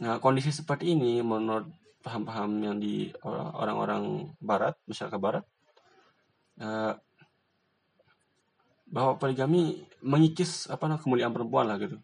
nah 0.00 0.18
kondisi 0.18 0.50
seperti 0.50 0.96
ini 0.96 1.22
menurut 1.22 1.70
paham-paham 2.00 2.50
yang 2.64 2.76
di 2.80 3.12
orang-orang 3.24 4.32
barat 4.40 4.74
masyarakat 4.88 5.20
barat 5.20 5.44
uh, 6.60 6.96
bahwa 8.90 9.20
poligami 9.20 9.86
mengikis 10.02 10.66
apa 10.66 10.90
namanya 10.90 11.02
kemuliaan 11.06 11.32
perempuan 11.32 11.70
lah 11.70 11.78
gitu. 11.78 11.96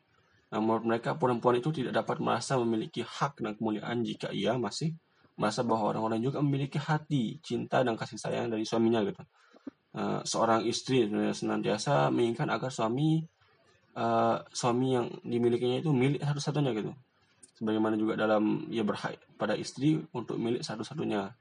Nah, 0.47 0.59
menurut 0.63 0.85
mereka 0.87 1.19
perempuan 1.19 1.59
itu 1.59 1.75
tidak 1.75 2.07
dapat 2.07 2.23
merasa 2.23 2.55
memiliki 2.55 3.03
hak 3.03 3.43
dan 3.43 3.59
kemuliaan 3.59 4.07
jika 4.07 4.31
ia 4.31 4.55
masih 4.55 4.95
merasa 5.35 5.67
bahwa 5.67 5.91
orang-orang 5.93 6.23
juga 6.23 6.39
memiliki 6.39 6.79
hati, 6.79 7.43
cinta 7.43 7.83
dan 7.83 7.99
kasih 7.99 8.17
sayang 8.17 8.47
dari 8.49 8.63
suaminya 8.63 9.03
gitu. 9.03 9.21
Uh, 9.97 10.21
seorang 10.23 10.63
istri 10.69 11.09
senantiasa 11.09 12.13
menginginkan 12.13 12.53
agar 12.53 12.69
suami 12.69 13.25
uh, 13.97 14.39
suami 14.53 14.87
yang 14.95 15.09
dimilikinya 15.25 15.83
itu 15.83 15.91
milik 15.91 16.23
satu-satunya 16.23 16.71
gitu. 16.77 16.93
Sebagaimana 17.57 17.97
juga 17.97 18.21
dalam 18.21 18.69
ia 18.69 18.85
berhak 18.85 19.17
pada 19.41 19.57
istri 19.57 19.97
untuk 20.13 20.37
milik 20.37 20.61
satu-satunya 20.61 21.33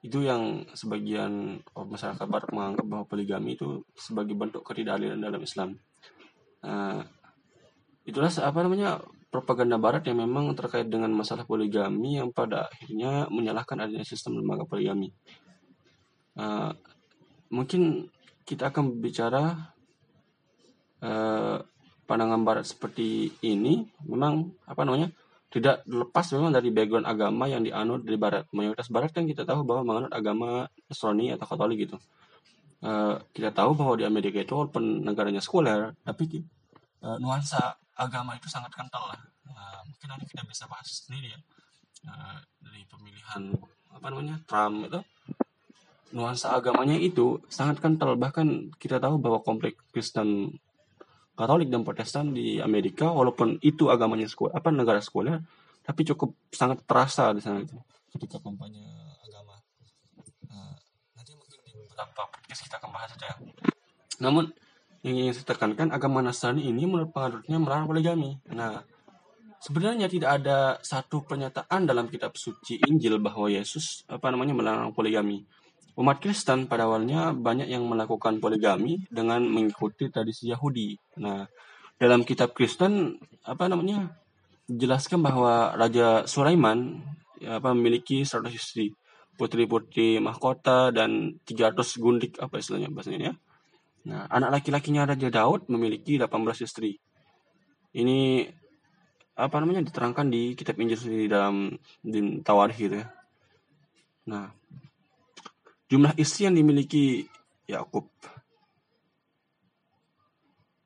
itu 0.00 0.24
yang 0.24 0.64
sebagian 0.72 1.60
masyarakat 1.76 2.24
barat 2.24 2.48
menganggap 2.56 2.86
bahwa 2.88 3.04
poligami 3.04 3.52
itu 3.52 3.84
sebagai 3.92 4.32
bentuk 4.32 4.64
ketidakadilan 4.64 5.20
dalam 5.20 5.44
Islam. 5.44 5.76
Uh, 6.64 7.04
itulah 8.08 8.32
apa 8.32 8.58
namanya 8.64 9.04
propaganda 9.28 9.76
barat 9.76 10.08
yang 10.08 10.24
memang 10.24 10.56
terkait 10.56 10.88
dengan 10.88 11.12
masalah 11.12 11.44
poligami 11.44 12.16
yang 12.16 12.32
pada 12.32 12.72
akhirnya 12.72 13.28
menyalahkan 13.28 13.76
adanya 13.76 14.08
sistem 14.08 14.40
lembaga 14.40 14.64
poligami. 14.64 15.12
Uh, 16.32 16.72
mungkin 17.52 18.08
kita 18.48 18.72
akan 18.72 19.04
bicara 19.04 19.76
uh, 21.04 21.60
pandangan 22.10 22.42
barat 22.42 22.66
seperti 22.66 23.30
ini 23.46 23.86
memang 24.02 24.50
apa 24.66 24.82
namanya 24.82 25.14
tidak 25.50 25.86
lepas 25.86 26.26
memang 26.34 26.50
dari 26.50 26.74
background 26.74 27.06
agama 27.06 27.46
yang 27.46 27.62
dianut 27.62 28.02
dari 28.02 28.18
barat. 28.18 28.46
Mayoritas 28.50 28.90
barat 28.90 29.14
kan 29.14 29.26
kita 29.26 29.46
tahu 29.46 29.62
bahwa 29.62 29.82
menganut 29.82 30.12
agama 30.14 30.66
Nasrani 30.86 31.34
atau 31.34 31.46
Katolik 31.46 31.86
gitu. 31.86 31.98
Uh, 32.80 33.18
kita 33.34 33.50
tahu 33.50 33.74
bahwa 33.74 33.98
di 33.98 34.06
Amerika 34.06 34.40
itu 34.40 34.54
walaupun 34.54 35.04
negaranya 35.04 35.42
sekuler, 35.42 35.92
tapi 36.06 36.46
uh, 37.02 37.18
nuansa 37.18 37.76
agama 37.98 38.38
itu 38.38 38.46
sangat 38.46 38.72
kental 38.72 39.10
lah. 39.10 39.20
Uh, 39.44 39.82
mungkin 39.90 40.06
nanti 40.14 40.24
kita 40.30 40.46
bisa 40.46 40.70
bahas 40.70 40.86
sendiri 40.86 41.34
ya 41.34 41.40
uh, 42.06 42.38
dari 42.62 42.86
pemilihan 42.86 43.52
apa 43.90 44.06
namanya 44.06 44.38
Trump 44.46 44.86
itu 44.86 45.00
nuansa 46.10 46.54
agamanya 46.54 46.98
itu 46.98 47.38
sangat 47.50 47.78
kental 47.78 48.18
bahkan 48.18 48.70
kita 48.78 48.98
tahu 48.98 49.18
bahwa 49.18 49.42
komplek 49.42 49.78
Kristen 49.94 50.58
Katolik 51.40 51.72
dan 51.72 51.80
Protestan 51.80 52.36
di 52.36 52.60
Amerika 52.60 53.08
walaupun 53.08 53.56
itu 53.64 53.88
agamanya 53.88 54.28
sekolah 54.28 54.52
apa 54.52 54.68
negara 54.68 55.00
sekolah 55.00 55.40
tapi 55.80 56.04
cukup 56.04 56.36
sangat 56.52 56.84
terasa 56.84 57.32
di 57.32 57.40
sana 57.40 57.64
itu. 57.64 57.80
Ketika 58.12 58.42
kampanye 58.44 58.84
agama 59.24 59.56
nah, 60.52 60.76
nanti 61.16 61.32
mungkin 61.32 61.58
di 61.64 61.72
beberapa 61.72 62.28
podcast 62.28 62.60
kita 62.68 62.76
akan 62.76 62.90
bahas 62.92 63.10
itu 63.16 63.24
ya. 63.24 63.36
Namun 64.20 64.52
yang 65.00 65.16
ingin 65.16 65.32
saya 65.32 65.56
tekankan 65.56 65.88
agama 65.96 66.20
Nasrani 66.20 66.68
ini 66.68 66.84
menurut 66.84 67.08
pengadutnya 67.16 67.56
melarang 67.56 67.88
poligami 67.88 68.36
nah 68.52 68.84
sebenarnya 69.60 70.12
tidak 70.12 70.40
ada 70.40 70.76
satu 70.84 71.24
pernyataan 71.24 71.88
dalam 71.88 72.08
kitab 72.08 72.36
suci 72.36 72.80
Injil 72.84 73.16
bahwa 73.16 73.48
Yesus 73.48 74.04
apa 74.12 74.28
namanya 74.28 74.52
melarang 74.52 74.92
poligami 74.92 75.44
Umat 75.98 76.22
Kristen 76.22 76.70
pada 76.70 76.86
awalnya 76.86 77.34
banyak 77.34 77.66
yang 77.66 77.82
melakukan 77.86 78.38
poligami 78.38 79.02
dengan 79.10 79.42
mengikuti 79.46 80.06
tradisi 80.08 80.48
Yahudi. 80.50 80.94
Nah, 81.18 81.44
dalam 81.98 82.22
kitab 82.22 82.54
Kristen 82.54 83.18
apa 83.44 83.66
namanya? 83.66 84.20
jelaskan 84.70 85.18
bahwa 85.18 85.74
Raja 85.74 86.22
Sulaiman 86.30 87.02
ya, 87.42 87.58
apa 87.58 87.74
memiliki 87.74 88.22
100 88.22 88.54
istri, 88.54 88.94
putri-putri 89.34 90.22
mahkota 90.22 90.94
dan 90.94 91.42
300 91.42 91.98
gundik 91.98 92.38
apa 92.38 92.62
istilahnya 92.62 92.86
bahasanya 92.94 93.18
ya. 93.18 93.34
Nah, 94.06 94.30
anak 94.30 94.62
laki-lakinya 94.62 95.10
Raja 95.10 95.28
Daud 95.28 95.66
memiliki 95.68 96.16
18 96.16 96.30
istri. 96.62 96.96
Ini 97.90 98.46
apa 99.34 99.56
namanya 99.58 99.82
diterangkan 99.82 100.30
di 100.30 100.54
kitab 100.54 100.78
Injil 100.78 101.00
di 101.02 101.26
dalam 101.26 101.74
di 101.98 102.38
Tawarikh 102.44 102.78
gitu 102.78 102.96
ya. 103.02 103.06
Nah, 104.30 104.52
jumlah 105.90 106.14
istri 106.16 106.46
yang 106.46 106.54
dimiliki 106.54 107.26
Yakub. 107.66 108.06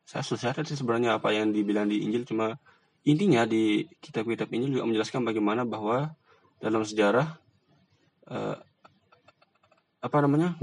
Saya 0.09 0.25
susah 0.25 0.57
sih 0.65 0.79
sebenarnya 0.79 1.21
apa 1.21 1.35
yang 1.35 1.53
dibilang 1.53 1.91
di 1.91 2.01
Injil 2.03 2.25
cuma 2.25 2.57
intinya 3.05 3.45
di 3.45 3.85
kitab-kitab 4.01 4.49
Injil 4.53 4.81
juga 4.81 4.89
menjelaskan 4.89 5.27
bagaimana 5.27 5.69
bahwa 5.69 6.17
dalam 6.63 6.87
sejarah 6.87 7.37
eh, 8.31 8.57
apa 10.05 10.17
namanya 10.21 10.57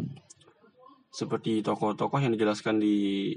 seperti 1.11 1.59
tokoh-tokoh 1.61 2.17
yang 2.23 2.33
dijelaskan 2.33 2.79
di 2.79 3.35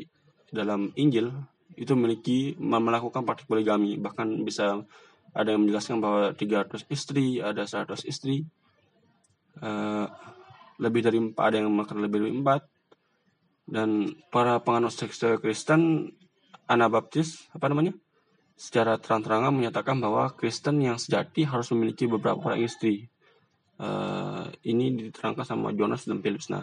dalam 0.53 0.95
Injil 0.95 1.35
itu 1.75 1.93
memiliki 1.99 2.55
melakukan 2.61 3.27
praktik 3.27 3.51
poligami 3.51 3.99
bahkan 3.99 4.31
bisa 4.47 4.87
ada 5.35 5.49
yang 5.51 5.67
menjelaskan 5.67 5.99
bahwa 5.99 6.31
300 6.39 6.87
istri 6.87 7.43
ada 7.43 7.67
100 7.67 8.07
istri 8.07 8.47
uh, 9.59 10.07
lebih 10.81 11.01
dari 11.07 11.19
empat 11.21 11.45
ada 11.51 11.57
yang 11.63 11.71
makan 11.71 12.03
lebih 12.05 12.19
dari 12.25 12.35
empat. 12.35 12.63
Dan 13.65 14.13
para 14.29 14.61
penganut 14.61 14.93
seks 14.93 15.21
Kristen 15.41 16.13
Anabaptis 16.69 17.49
apa 17.53 17.69
namanya? 17.73 17.97
Secara 18.55 19.01
terang-terangan 19.01 19.51
menyatakan 19.51 19.99
bahwa 19.99 20.31
Kristen 20.37 20.79
yang 20.79 21.01
sejati 21.01 21.49
harus 21.49 21.73
memiliki 21.75 22.07
beberapa 22.07 22.39
orang 22.53 22.63
istri. 22.63 23.11
Uh, 23.75 24.47
ini 24.63 25.11
diterangkan 25.11 25.43
sama 25.43 25.75
Jonas 25.75 26.07
dan 26.07 26.23
Philips 26.23 26.47
nah 26.47 26.63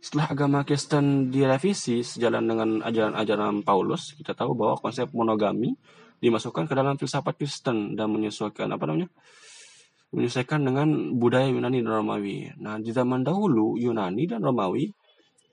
setelah 0.00 0.32
agama 0.32 0.64
Kristen 0.64 1.28
direvisi 1.28 2.00
sejalan 2.00 2.44
dengan 2.48 2.68
ajaran-ajaran 2.80 3.60
Paulus 3.60 4.16
kita 4.16 4.32
tahu 4.32 4.56
bahwa 4.56 4.80
konsep 4.80 5.12
monogami 5.12 5.76
dimasukkan 6.24 6.64
ke 6.64 6.72
dalam 6.72 6.96
filsafat 6.96 7.36
Kristen 7.36 7.96
dan 7.96 8.08
menyesuaikan 8.08 8.72
apa 8.72 8.88
namanya 8.88 9.12
menyesuaikan 10.10 10.66
dengan 10.66 11.14
budaya 11.14 11.46
Yunani 11.46 11.82
dan 11.86 12.02
Romawi. 12.02 12.50
Nah, 12.58 12.82
di 12.82 12.90
zaman 12.90 13.22
dahulu 13.22 13.78
Yunani 13.78 14.26
dan 14.26 14.42
Romawi 14.42 14.90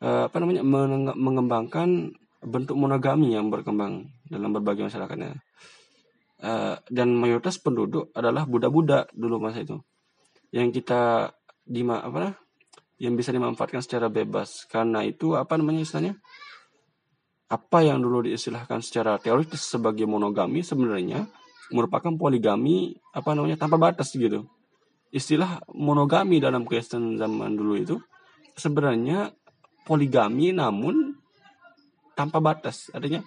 eh, 0.01 0.23
apa 0.25 0.37
namanya 0.41 0.65
mengembangkan 1.13 2.13
bentuk 2.41 2.77
monogami 2.77 3.33
yang 3.33 3.49
berkembang 3.53 4.09
dalam 4.29 4.49
berbagai 4.53 4.89
masyarakatnya. 4.89 5.37
Eh, 6.37 6.75
dan 6.89 7.07
mayoritas 7.17 7.61
penduduk 7.61 8.13
adalah 8.13 8.45
budak-budak 8.49 9.13
dulu 9.13 9.41
masa 9.41 9.61
itu. 9.61 9.77
Yang 10.49 10.81
kita 10.81 11.33
di 11.67 11.83
apa 11.85 12.33
yang 12.97 13.13
bisa 13.13 13.29
dimanfaatkan 13.29 13.85
secara 13.85 14.09
bebas. 14.09 14.65
Karena 14.65 15.05
itu 15.05 15.37
apa 15.37 15.53
namanya 15.57 15.85
istilahnya? 15.85 16.17
Apa 17.47 17.79
yang 17.79 18.03
dulu 18.03 18.27
diistilahkan 18.27 18.83
secara 18.83 19.15
teoritis 19.21 19.63
sebagai 19.63 20.03
monogami 20.03 20.65
sebenarnya 20.65 21.23
merupakan 21.73 22.13
poligami 22.15 22.95
apa 23.11 23.35
namanya 23.35 23.59
tanpa 23.59 23.75
batas 23.79 24.13
gitu. 24.15 24.47
Istilah 25.11 25.63
monogami 25.71 26.43
dalam 26.43 26.67
Kristen 26.67 27.15
zaman 27.15 27.55
dulu 27.55 27.73
itu 27.79 27.95
sebenarnya 28.55 29.31
poligami 29.87 30.51
namun 30.51 31.15
tanpa 32.17 32.41
batas. 32.43 32.91
Artinya 32.91 33.23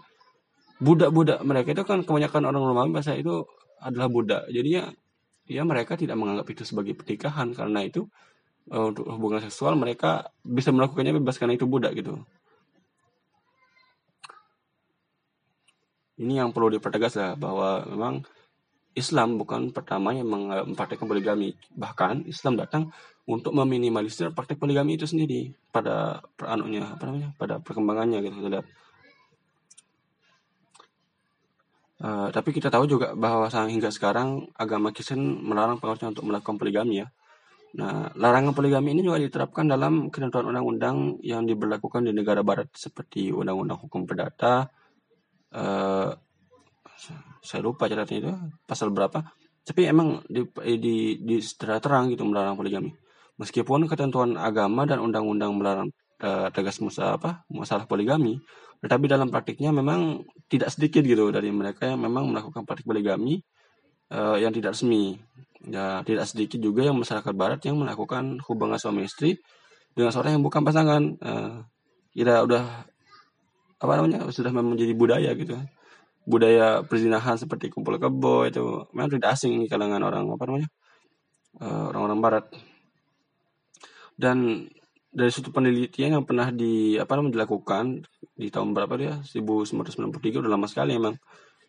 budak-budak 0.80 1.40
mereka 1.44 1.72
itu 1.76 1.84
kan 1.84 2.02
kebanyakan 2.02 2.48
orang 2.48 2.62
Romawi 2.64 2.90
masa 2.90 3.16
itu 3.16 3.44
adalah 3.80 4.08
budak. 4.08 4.48
Jadinya 4.52 4.92
ya 5.48 5.62
mereka 5.64 5.96
tidak 5.96 6.16
menganggap 6.16 6.46
itu 6.52 6.62
sebagai 6.68 6.96
pernikahan 6.96 7.52
karena 7.56 7.80
itu 7.84 8.08
uh, 8.72 8.92
untuk 8.92 9.08
hubungan 9.08 9.40
seksual 9.40 9.74
mereka 9.76 10.28
bisa 10.44 10.70
melakukannya 10.70 11.16
bebas 11.20 11.36
karena 11.36 11.56
itu 11.56 11.64
budak 11.64 11.96
gitu. 11.96 12.20
Ini 16.20 16.36
yang 16.36 16.52
perlu 16.52 16.68
dipertegas 16.68 17.16
lah 17.16 17.32
bahwa 17.34 17.82
memang 17.88 18.14
Islam 18.92 19.40
bukan 19.40 19.72
pertama 19.72 20.12
yang 20.12 20.28
mempraktekkan 20.28 21.08
poligami. 21.08 21.56
Bahkan 21.72 22.28
Islam 22.28 22.60
datang 22.60 22.92
untuk 23.24 23.54
meminimalisir 23.56 24.34
praktek 24.34 24.58
poligami 24.58 24.98
itu 24.98 25.06
sendiri 25.06 25.54
pada 25.70 26.20
peranunya 26.34 26.84
apa 26.84 27.08
namanya 27.08 27.30
pada 27.38 27.62
perkembangannya 27.62 28.18
gitu 28.20 28.36
kita 28.36 28.50
lihat. 28.50 28.66
Uh, 32.00 32.32
tapi 32.32 32.56
kita 32.56 32.72
tahu 32.72 32.88
juga 32.88 33.12
bahwa 33.12 33.44
hingga 33.68 33.92
sekarang 33.92 34.48
agama 34.56 34.88
Kristen 34.88 35.20
melarang 35.20 35.76
pengurusnya 35.76 36.16
untuk 36.16 36.24
melakukan 36.26 36.56
poligami 36.56 37.04
ya. 37.04 37.08
Nah, 37.70 38.10
larangan 38.18 38.50
poligami 38.50 38.98
ini 38.98 39.06
juga 39.06 39.22
diterapkan 39.22 39.68
dalam 39.68 40.10
ketentuan 40.10 40.50
undang-undang 40.50 41.22
yang 41.22 41.46
diberlakukan 41.46 42.02
di 42.02 42.10
negara 42.10 42.42
barat 42.42 42.66
seperti 42.74 43.30
undang-undang 43.30 43.78
hukum 43.78 44.10
perdata, 44.10 44.66
uh, 45.54 46.10
saya 47.40 47.60
lupa 47.64 47.88
catatnya 47.88 48.18
itu 48.20 48.32
pasal 48.68 48.92
berapa. 48.92 49.24
Tapi 49.60 49.86
emang 49.86 50.24
di, 50.26 50.44
di, 50.80 50.96
di 51.20 51.36
secara 51.40 51.78
terang 51.78 52.10
gitu 52.10 52.24
melarang 52.26 52.56
poligami. 52.56 52.90
Meskipun 53.40 53.88
ketentuan 53.88 54.36
agama 54.36 54.84
dan 54.84 55.00
undang-undang 55.00 55.56
melarang 55.56 55.88
uh, 56.20 56.52
tegas 56.52 56.80
masalah 56.84 57.16
apa 57.16 57.30
masalah 57.48 57.88
poligami 57.88 58.40
tetapi 58.80 59.04
dalam 59.12 59.28
praktiknya 59.28 59.70
memang 59.76 60.24
tidak 60.48 60.72
sedikit 60.72 61.04
gitu 61.04 61.28
dari 61.28 61.52
mereka 61.52 61.92
yang 61.92 62.00
memang 62.00 62.32
melakukan 62.32 62.64
praktik 62.64 62.88
poligami 62.88 63.44
uh, 64.08 64.40
yang 64.40 64.56
tidak 64.56 64.72
resmi. 64.72 65.20
Ya 65.60 66.00
tidak 66.08 66.24
sedikit 66.24 66.56
juga 66.56 66.88
yang 66.88 66.96
masyarakat 66.96 67.34
barat 67.36 67.60
yang 67.68 67.76
melakukan 67.76 68.40
hubungan 68.48 68.80
suami 68.80 69.04
istri 69.04 69.36
dengan 69.92 70.08
seorang 70.16 70.40
yang 70.40 70.44
bukan 70.44 70.64
pasangan. 70.64 71.02
Uh, 71.20 71.54
kita 72.16 72.40
udah 72.40 72.88
apa 73.80 73.92
namanya 73.96 74.28
sudah 74.28 74.52
menjadi 74.52 74.92
budaya 74.92 75.32
gitu 75.34 75.56
budaya 76.28 76.84
perzinahan 76.84 77.40
seperti 77.40 77.72
kumpul 77.72 77.96
kebo 77.96 78.44
itu 78.44 78.86
memang 78.92 79.10
tidak 79.16 79.34
asing 79.34 79.56
di 79.56 79.66
kalangan 79.66 80.04
orang 80.04 80.28
apa 80.28 80.44
namanya 80.46 80.68
eh, 81.58 81.84
orang-orang 81.90 82.20
barat. 82.20 82.44
Dan 84.14 84.68
dari 85.10 85.30
suatu 85.32 85.50
penelitian 85.50 86.20
yang 86.20 86.24
pernah 86.28 86.52
di 86.54 86.94
apa 87.00 87.18
namanya 87.18 87.42
dilakukan 87.42 88.04
di 88.36 88.46
tahun 88.52 88.76
berapa 88.76 88.94
dia? 89.00 89.14
1993 89.24 90.44
udah 90.44 90.50
lama 90.52 90.68
sekali 90.68 90.94
emang. 90.94 91.16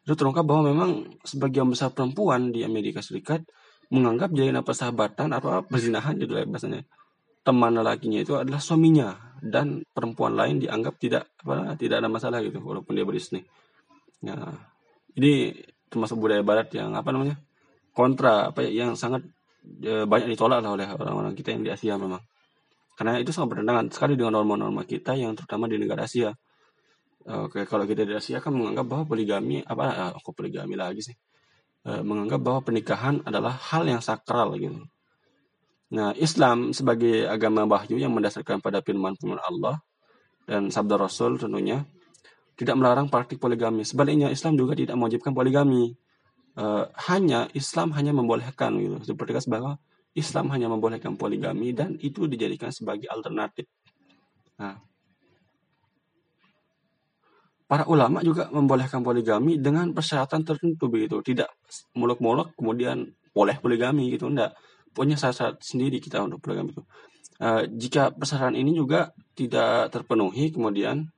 Itu 0.03 0.13
terungkap 0.13 0.43
bahwa 0.45 0.69
memang 0.69 0.89
sebagian 1.23 1.69
besar 1.71 1.95
perempuan 1.95 2.51
di 2.51 2.61
Amerika 2.67 2.99
Serikat 2.99 3.41
menganggap 3.91 4.35
jalin 4.35 4.59
persahabatan 4.61 5.31
atau 5.35 5.63
perzinahan 5.67 6.15
lah 6.15 6.47
bahasanya 6.47 6.81
teman 7.41 7.73
lelakinya 7.75 8.23
itu 8.23 8.37
adalah 8.37 8.61
suaminya 8.61 9.30
dan 9.41 9.81
perempuan 9.89 10.37
lain 10.37 10.61
dianggap 10.61 10.95
tidak 11.01 11.33
apa 11.41 11.73
tidak 11.75 12.05
ada 12.05 12.09
masalah 12.09 12.39
gitu 12.45 12.61
walaupun 12.61 12.93
dia 12.93 13.05
berisni 13.05 13.41
Ya, 14.21 14.37
ini 15.17 15.49
termasuk 15.89 16.21
budaya 16.21 16.45
Barat 16.45 16.69
yang 16.77 16.93
apa 16.93 17.09
namanya 17.09 17.41
kontra 17.91 18.53
apa 18.53 18.61
ya, 18.61 18.85
yang 18.85 18.93
sangat 18.93 19.25
e, 19.81 20.05
banyak 20.05 20.37
ditolak 20.37 20.61
lah 20.61 20.77
oleh 20.77 20.85
orang-orang 20.85 21.33
kita 21.33 21.57
yang 21.57 21.65
di 21.65 21.73
Asia 21.73 21.97
memang. 21.97 22.21
Karena 22.93 23.17
itu 23.17 23.33
sangat 23.33 23.57
bertentangan 23.57 23.89
sekali 23.89 24.13
dengan 24.13 24.37
norma-norma 24.37 24.85
kita 24.85 25.17
yang 25.17 25.33
terutama 25.33 25.65
di 25.65 25.81
negara 25.81 26.05
Asia. 26.05 26.29
Oke, 27.21 27.65
kalau 27.65 27.85
kita 27.89 28.05
di 28.05 28.13
Asia 28.13 28.37
kan 28.41 28.53
menganggap 28.53 28.85
bahwa 28.85 29.03
poligami 29.09 29.61
apa 29.65 30.13
aku 30.13 30.37
poligami 30.37 30.77
lagi 30.77 31.01
sih. 31.01 31.17
E, 31.81 31.91
menganggap 32.05 32.45
bahwa 32.45 32.61
pernikahan 32.61 33.25
adalah 33.25 33.57
hal 33.57 33.89
yang 33.89 34.05
sakral 34.05 34.53
gitu. 34.53 34.85
Nah, 35.91 36.15
Islam 36.15 36.71
sebagai 36.71 37.27
agama 37.27 37.67
wahyu 37.67 37.99
yang 37.99 38.15
mendasarkan 38.15 38.63
pada 38.63 38.79
firman-firman 38.79 39.43
Allah 39.43 39.83
dan 40.47 40.71
sabda 40.71 40.95
Rasul 40.95 41.35
tentunya 41.35 41.83
tidak 42.55 42.79
melarang 42.79 43.11
praktik 43.11 43.43
poligami. 43.43 43.83
Sebaliknya 43.83 44.31
Islam 44.31 44.55
juga 44.55 44.71
tidak 44.77 44.95
mewajibkan 44.95 45.35
poligami. 45.35 45.91
Uh, 46.51 46.83
hanya 47.07 47.47
Islam 47.55 47.95
hanya 47.95 48.11
membolehkan 48.15 48.75
gitu. 48.79 49.15
Seperti 49.15 49.35
bahwa 49.47 49.79
Islam 50.15 50.51
hanya 50.51 50.67
membolehkan 50.67 51.15
poligami 51.15 51.71
dan 51.71 51.95
itu 51.99 52.27
dijadikan 52.27 52.71
sebagai 52.71 53.07
alternatif. 53.07 53.67
Nah, 54.59 54.75
para 57.67 57.87
ulama 57.87 58.19
juga 58.19 58.51
membolehkan 58.51 58.99
poligami 58.99 59.55
dengan 59.59 59.95
persyaratan 59.95 60.43
tertentu 60.43 60.91
begitu. 60.91 61.23
Tidak 61.23 61.47
muluk-muluk 61.95 62.55
kemudian 62.59 63.07
boleh 63.31 63.55
poligami 63.63 64.11
gitu 64.11 64.27
enggak. 64.27 64.51
Punya 64.91 65.15
syarat 65.15 65.59
sendiri 65.63 65.97
kita 66.03 66.19
untuk 66.19 66.43
poligami 66.43 66.75
itu. 66.75 66.83
Uh, 67.41 67.65
jika 67.73 68.13
persyaratan 68.13 68.53
ini 68.53 68.77
juga 68.77 69.09
tidak 69.33 69.89
terpenuhi 69.89 70.53
kemudian 70.53 71.09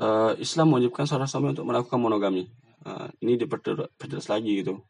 uh, 0.00 0.32
Islam 0.40 0.72
mewajibkan 0.72 1.04
seorang 1.04 1.28
suami 1.28 1.52
untuk 1.52 1.66
melakukan 1.68 2.00
monogami. 2.00 2.48
Uh, 2.82 3.06
ini 3.22 3.38
diperjelas 3.38 4.26
lagi 4.32 4.64
gitu. 4.64 4.80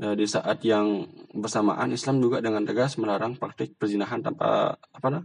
Uh, 0.00 0.16
di 0.16 0.24
saat 0.24 0.58
yang 0.64 1.04
bersamaan 1.36 1.92
Islam 1.92 2.18
juga 2.18 2.40
dengan 2.40 2.64
tegas 2.64 2.96
melarang 2.96 3.36
praktik 3.36 3.76
perzinahan 3.76 4.24
tanpa 4.24 4.74
apa 4.74 5.08
nah, 5.12 5.22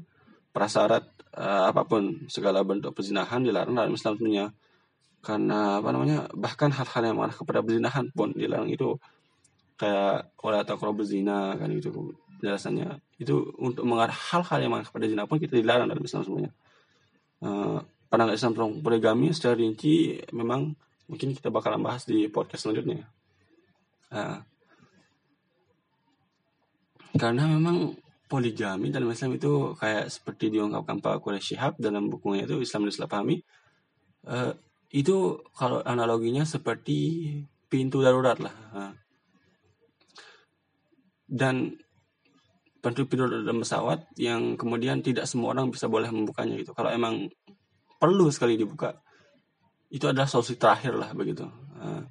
prasyarat 0.52 1.08
uh, 1.38 1.72
apa 1.72 1.88
pun 1.88 2.28
segala 2.28 2.62
bentuk 2.62 2.94
perzinahan 2.94 3.42
dilarang 3.42 3.74
dalam 3.74 3.94
Islam 3.94 4.20
tentunya 4.20 4.46
karena 5.24 5.82
apa 5.82 5.90
namanya 5.92 6.18
bahkan 6.38 6.70
hal-hal 6.70 7.04
yang 7.04 7.16
mengarah 7.18 7.38
kepada 7.38 7.60
perzinahan 7.66 8.06
pun 8.14 8.32
dilarang 8.38 8.70
itu 8.70 9.02
kayak 9.78 10.34
oleh 10.42 10.60
atau 10.66 10.94
berzina 10.94 11.54
kan 11.56 11.70
itu 11.70 11.94
penjelasannya 12.42 12.98
itu 13.22 13.54
untuk 13.62 13.86
mengarah 13.86 14.14
hal-hal 14.14 14.58
yang 14.62 14.72
mengarah 14.74 14.90
kepada 14.90 15.06
zina 15.10 15.24
pun 15.30 15.38
kita 15.38 15.58
dilarang 15.58 15.90
dalam 15.90 16.02
Islam 16.02 16.22
semuanya 16.26 16.52
uh, 17.42 17.82
pandangan 18.08 18.36
Islam 18.36 18.52
tentang 18.56 18.74
poligami 18.82 19.28
secara 19.36 19.56
rinci 19.60 20.18
memang 20.32 20.74
mungkin 21.08 21.36
kita 21.36 21.52
bakalan 21.52 21.84
bahas 21.84 22.04
di 22.04 22.28
podcast 22.28 22.68
selanjutnya. 22.68 23.08
Uh, 24.08 24.40
karena 27.16 27.48
memang 27.48 27.96
poligami 28.28 28.92
dalam 28.92 29.12
Islam 29.12 29.36
itu 29.36 29.76
kayak 29.76 30.12
seperti 30.12 30.52
diungkapkan 30.52 31.00
Pak 31.00 31.24
Quraish 31.24 31.56
Shihab 31.56 31.80
dalam 31.80 32.12
bukunya 32.12 32.44
itu 32.44 32.60
Islam 32.60 32.88
dan 32.88 33.08
Pahami 33.08 33.40
uh, 34.28 34.52
itu 34.92 35.40
kalau 35.56 35.84
analoginya 35.84 36.44
seperti 36.44 37.24
pintu 37.68 38.04
darurat 38.04 38.40
lah 38.40 38.56
uh. 38.76 38.94
Dan 41.28 41.76
pintu 42.80 43.04
pintu 43.04 43.28
dalam 43.28 43.60
pesawat 43.62 44.08
yang 44.16 44.56
kemudian 44.56 45.04
tidak 45.04 45.28
semua 45.28 45.52
orang 45.52 45.68
bisa 45.68 45.92
boleh 45.92 46.08
membukanya 46.08 46.56
gitu. 46.56 46.72
Kalau 46.72 46.88
emang 46.88 47.28
perlu 48.00 48.32
sekali 48.32 48.56
dibuka 48.56 48.96
itu 49.92 50.08
adalah 50.08 50.28
solusi 50.28 50.56
terakhir 50.56 50.96
lah 50.96 51.12
begitu. 51.12 51.44
Nah, 51.48 52.04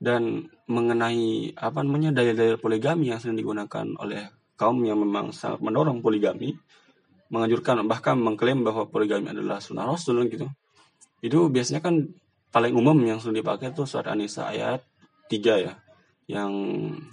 dan 0.00 0.44
mengenai 0.68 1.56
apa 1.56 1.80
namanya 1.80 2.12
daya-daya 2.12 2.60
poligami 2.60 3.08
yang 3.08 3.20
sering 3.20 3.40
digunakan 3.40 3.88
oleh 3.96 4.28
kaum 4.60 4.84
yang 4.84 5.00
memang 5.00 5.32
sangat 5.32 5.64
mendorong 5.64 6.04
poligami 6.04 6.52
menganjurkan 7.32 7.82
bahkan 7.88 8.20
mengklaim 8.20 8.62
bahwa 8.62 8.84
poligami 8.86 9.32
adalah 9.32 9.64
sunnah 9.64 9.88
rasul 9.88 10.20
gitu. 10.28 10.44
Itu 11.24 11.48
biasanya 11.48 11.80
kan 11.80 12.04
paling 12.52 12.76
umum 12.76 13.00
yang 13.00 13.16
sering 13.16 13.40
dipakai 13.40 13.72
itu 13.72 13.88
surat 13.88 14.12
An-Nisa 14.12 14.52
ayat 14.52 14.84
3 15.32 15.64
ya 15.64 15.72
yang 16.30 16.52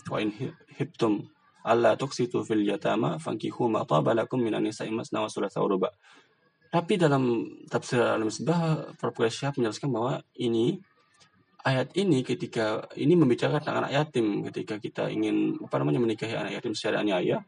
wa 0.07 0.17
in 0.23 0.31
hibtum 0.77 1.27
alla 1.61 1.93
tuksitu 1.99 2.41
fil 2.47 2.63
yatama 2.63 3.19
fankihu 3.19 3.69
ma 3.69 3.85
tabalakum 3.85 4.39
minan 4.41 4.65
nisa'i 4.65 4.89
masna 4.89 5.21
wa 5.21 5.29
sulatsa 5.29 5.61
wa 5.61 5.89
tapi 6.71 6.95
dalam 6.95 7.43
tafsir 7.67 7.99
Al-Misbah, 7.99 8.95
Syahab 9.27 9.59
menjelaskan 9.59 9.91
bahwa 9.91 10.23
ini 10.39 10.79
ayat 11.67 11.91
ini 11.99 12.23
ketika 12.23 12.87
ini 12.95 13.11
membicarakan 13.19 13.59
tentang 13.59 13.79
anak 13.83 13.91
yatim. 13.91 14.47
Ketika 14.47 14.79
kita 14.79 15.11
ingin 15.11 15.59
apa 15.59 15.75
namanya 15.83 15.99
menikahi 15.99 16.31
anak 16.31 16.63
yatim 16.63 16.71
secara 16.71 17.03
aniaya 17.03 17.43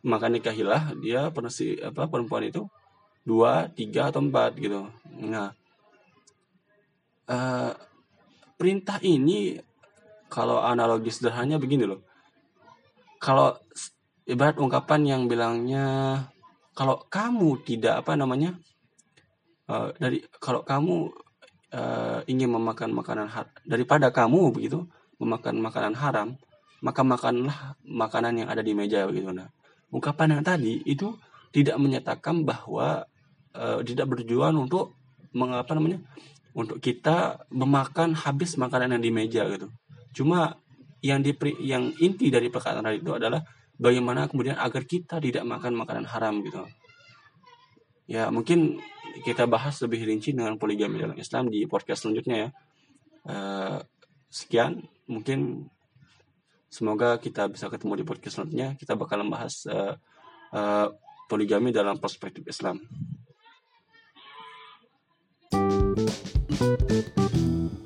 maka 0.00 0.32
nikahilah 0.32 0.96
dia 1.02 1.28
si 1.52 1.76
apa 1.76 2.08
perempuan 2.08 2.48
itu 2.48 2.64
dua 3.20 3.68
tiga 3.68 4.08
atau 4.08 4.22
empat 4.24 4.56
gitu. 4.56 4.86
Nah 5.18 5.52
uh, 7.28 7.72
perintah 8.54 9.02
ini 9.04 9.60
kalau 10.30 10.62
analogi 10.62 11.10
sederhananya 11.10 11.58
begini 11.58 11.84
loh. 11.84 12.06
Kalau 13.18 13.58
ibarat 14.24 14.56
ungkapan 14.62 15.00
yang 15.04 15.22
bilangnya 15.26 16.16
kalau 16.72 17.02
kamu 17.10 17.60
tidak 17.66 18.06
apa 18.06 18.14
namanya 18.14 18.54
uh, 19.66 19.90
dari 19.98 20.22
kalau 20.38 20.62
kamu 20.62 21.10
uh, 21.74 22.22
ingin 22.30 22.48
memakan 22.54 22.94
makanan 22.94 23.26
har 23.26 23.50
daripada 23.66 24.14
kamu 24.14 24.54
begitu 24.54 24.86
memakan 25.18 25.58
makanan 25.60 25.94
haram 25.98 26.28
maka 26.80 27.04
makanlah 27.04 27.76
makanan 27.84 28.46
yang 28.46 28.48
ada 28.48 28.64
di 28.64 28.72
meja 28.72 29.04
begitu. 29.04 29.34
Nah 29.34 29.50
ungkapan 29.90 30.38
yang 30.38 30.42
tadi 30.46 30.80
itu 30.86 31.12
tidak 31.50 31.76
menyatakan 31.82 32.46
bahwa 32.46 33.04
uh, 33.52 33.82
tidak 33.82 34.06
berjuang 34.14 34.56
untuk 34.56 34.94
mengapa 35.34 35.74
namanya 35.74 35.98
untuk 36.54 36.78
kita 36.78 37.46
memakan 37.50 38.14
habis 38.14 38.54
makanan 38.54 38.98
yang 38.98 39.02
di 39.02 39.10
meja 39.10 39.42
gitu 39.50 39.70
cuma 40.10 40.58
yang 41.00 41.24
di 41.24 41.32
yang 41.64 41.92
inti 41.96 42.28
dari 42.28 42.52
perkataan 42.52 42.84
tadi 42.84 43.00
itu 43.00 43.12
adalah 43.16 43.40
bagaimana 43.80 44.28
kemudian 44.28 44.60
agar 44.60 44.84
kita 44.84 45.16
tidak 45.16 45.44
makan 45.48 45.72
makanan 45.80 46.04
haram 46.04 46.44
gitu. 46.44 46.68
Ya 48.04 48.28
mungkin 48.28 48.82
kita 49.24 49.48
bahas 49.48 49.80
lebih 49.80 50.04
rinci 50.04 50.36
dengan 50.36 50.60
poligami 50.60 51.00
dalam 51.00 51.16
Islam 51.16 51.48
di 51.48 51.64
podcast 51.64 52.04
selanjutnya 52.04 52.36
ya. 52.36 52.48
Uh, 53.20 53.78
sekian 54.30 54.84
mungkin 55.04 55.68
semoga 56.70 57.18
kita 57.18 57.50
bisa 57.50 57.68
ketemu 57.68 58.00
di 58.00 58.04
podcast 58.06 58.40
selanjutnya 58.40 58.78
kita 58.78 58.96
bakal 58.96 59.20
membahas 59.20 59.66
uh, 59.68 59.94
uh, 60.54 60.88
poligami 61.28 61.72
dalam 61.72 61.96
perspektif 61.96 62.44
Islam. 62.46 62.80
thank 66.60 67.34
you 67.34 67.79